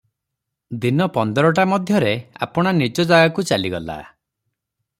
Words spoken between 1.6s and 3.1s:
ମଧ୍ୟରେ ଆପଣା ନିଜ